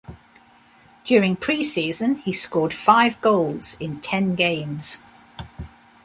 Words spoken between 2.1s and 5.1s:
he scored five goals in ten games.